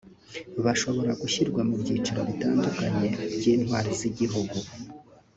bashobora 0.65 1.11
gushyirwa 1.21 1.61
mu 1.69 1.75
byiciro 1.81 2.21
bitandukanye 2.29 3.07
by’intwari 3.37 3.89
z’igihugu 3.99 4.57